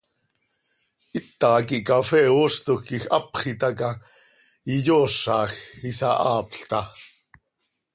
[1.15, 3.89] Hita quih cafee ooztoj quij hapx itaca,
[4.75, 5.51] iyoozaj,
[5.89, 6.85] isahaapl taa.